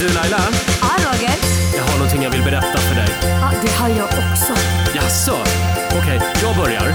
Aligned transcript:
Du 0.00 0.08
Laila, 0.14 0.40
Ja, 0.80 0.88
Roger. 0.98 1.34
jag 1.76 1.82
har 1.84 1.98
någonting 1.98 2.22
jag 2.22 2.30
vill 2.30 2.42
berätta 2.42 2.78
för 2.78 2.94
dig. 2.94 3.08
Ja, 3.22 3.50
det 3.62 3.70
har 3.70 3.88
jag 3.88 4.04
också. 4.06 4.52
Jaså? 4.94 5.36
Okej, 6.02 6.20
jag 6.42 6.56
börjar. 6.56 6.94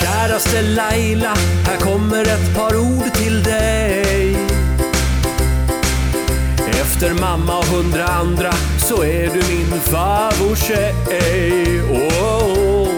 Käraste 0.00 0.62
Laila, 0.62 1.34
här 1.66 1.76
kommer 1.76 2.22
ett 2.22 2.54
par 2.56 2.76
ord 2.76 3.12
till 3.14 3.42
dig. 3.42 4.36
Efter 6.80 7.14
mamma 7.14 7.58
och 7.58 7.66
hundra 7.66 8.04
andra 8.06 8.52
så 8.88 9.02
är 9.04 9.26
du 9.30 9.42
min 9.48 9.80
favorittjej. 9.80 10.94
Oh, 11.90 12.88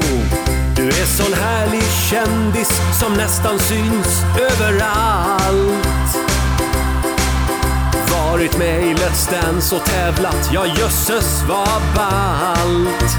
du 0.76 0.88
är 0.88 1.06
sån 1.06 1.32
härlig 1.32 1.82
kändis 2.10 2.68
som 3.00 3.14
nästan 3.14 3.58
syns 3.58 4.22
överallt. 4.50 6.21
Varit 8.42 8.58
med 8.58 8.82
i 8.82 8.94
Let's 8.94 9.30
Dance 9.30 9.76
och 9.76 9.84
tävlat, 9.84 10.50
ja 10.52 10.66
jösses 10.66 11.44
vad 11.48 11.82
ballt. 11.96 13.16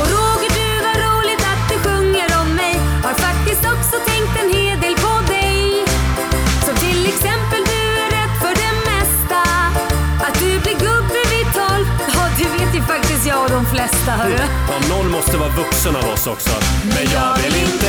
Och 0.00 0.06
Roger, 0.06 0.50
du 0.58 0.82
var 0.86 0.96
roligt 1.06 1.42
att 1.52 1.68
du 1.68 1.88
sjunger 1.88 2.40
om 2.40 2.54
mig. 2.54 2.80
Har 3.04 3.14
faktiskt 3.14 3.64
också 3.64 3.96
tänkt 4.06 4.42
en 4.42 4.50
hel 4.58 4.80
del 4.80 4.94
på 4.94 5.32
dig. 5.32 5.84
Som 6.66 6.74
till 6.76 7.06
exempel, 7.06 7.60
du 7.72 7.82
är 8.04 8.10
rädd 8.18 8.34
för 8.42 8.54
det 8.62 8.74
mesta. 8.90 9.42
Att 10.26 10.34
du 10.40 10.60
blir 10.60 10.78
gubbe 10.86 11.20
vid 11.34 11.48
tolv. 11.54 11.86
Ja, 12.14 12.22
det 12.38 12.48
vet 12.58 12.74
ju 12.74 12.82
faktiskt 12.82 13.26
jag 13.26 13.44
och 13.44 13.50
de 13.50 13.66
flesta, 13.66 14.10
hörru. 14.12 14.38
Ja, 14.68 14.96
någon 14.96 15.10
måste 15.10 15.36
vara 15.36 15.50
vuxen 15.50 15.96
av 15.96 16.04
oss 16.12 16.26
också. 16.26 16.54
Men 16.82 17.04
jag 17.12 17.36
vill 17.42 17.56
inte 17.56 17.87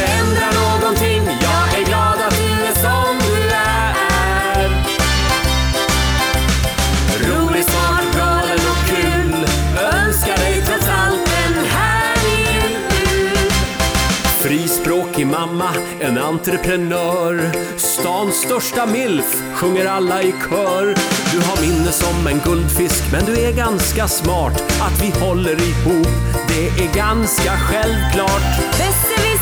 Frispråkig 15.19 15.27
mamma, 15.27 15.69
en 15.99 16.17
entreprenör. 16.17 17.51
Stans 17.77 18.35
största 18.35 18.85
milf, 18.85 19.43
sjunger 19.55 19.85
alla 19.85 20.21
i 20.21 20.31
kör. 20.31 20.95
Du 21.31 21.41
har 21.41 21.61
minne 21.61 21.91
som 21.91 22.27
en 22.27 22.39
guldfisk, 22.39 23.03
men 23.11 23.25
du 23.25 23.39
är 23.39 23.51
ganska 23.51 24.07
smart. 24.07 24.61
Att 24.81 25.01
vi 25.03 25.19
håller 25.19 25.55
ihop, 25.69 26.07
det 26.47 26.83
är 26.83 26.95
ganska 26.95 27.51
självklart. 27.51 28.41
Besserwisser 28.71 29.38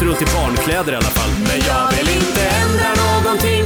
Ja, 0.00 0.06
runt 0.06 0.22
i 0.22 0.24
barnkläder 0.24 0.92
i 0.92 0.96
alla 0.96 1.04
fall. 1.04 1.30
Men 1.30 1.60
jag 1.66 1.90
vill 1.90 2.16
inte 2.16 2.40
ändra 2.40 3.04
någonting. 3.04 3.65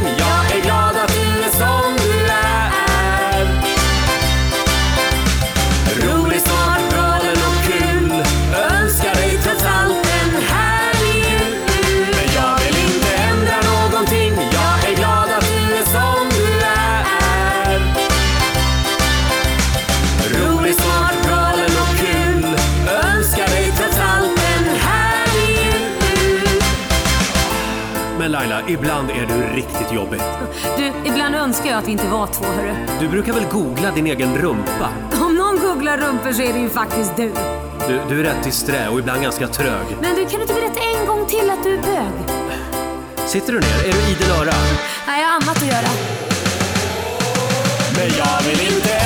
Men 28.21 28.33
Laila, 28.33 28.63
ibland 28.69 29.11
är 29.11 29.27
du 29.27 29.57
riktigt 29.57 29.93
jobbig. 29.93 30.21
Du, 30.79 30.93
ibland 31.11 31.35
önskar 31.35 31.71
jag 31.71 31.79
att 31.79 31.89
vi 31.89 31.93
inte 31.93 32.07
var 32.09 32.27
två 32.27 32.45
hörru. 32.45 32.75
Du 33.01 33.09
brukar 33.09 33.33
väl 33.33 33.45
googla 33.45 33.91
din 33.91 34.07
egen 34.07 34.37
rumpa? 34.37 34.89
Om 35.21 35.37
någon 35.37 35.59
googlar 35.59 35.99
rumpor 35.99 36.33
så 36.33 36.43
är 36.43 36.53
det 36.53 36.59
ju 36.59 36.69
faktiskt 36.69 37.17
du. 37.17 37.33
Du, 37.89 38.01
du 38.09 38.21
är 38.21 38.25
rätt 38.25 38.45
disträ 38.45 38.89
och 38.89 38.99
ibland 38.99 39.23
ganska 39.23 39.49
trög. 39.49 39.87
Men 40.01 40.15
du, 40.17 40.25
kan 40.25 40.31
du 40.31 40.43
inte 40.43 40.55
berätta 40.55 40.81
en 40.81 41.07
gång 41.07 41.27
till 41.27 41.51
att 41.51 41.65
du 41.65 41.75
är 41.75 41.83
bög? 41.83 42.37
Sitter 43.27 43.53
du 43.53 43.61
ner? 43.61 43.89
Är 43.89 43.93
du 43.93 44.13
idel 44.13 44.31
öra? 44.31 44.55
Nej, 45.07 45.21
jag 45.21 45.29
har 45.29 45.35
annat 45.35 45.57
att 45.57 45.67
göra. 45.67 45.91
Men 47.97 48.09
jag 48.19 48.43
vill 48.49 48.61
inte 48.75 49.00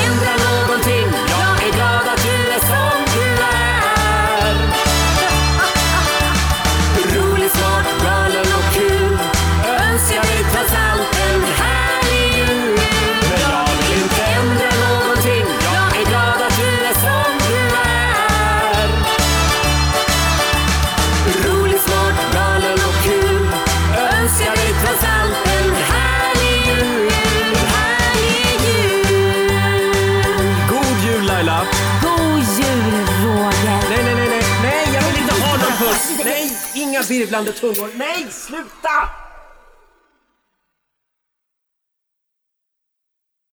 inga 36.94 37.02
virvlande 37.02 37.52
tungor. 37.52 37.90
Nej, 37.94 38.26
sluta! 38.30 39.23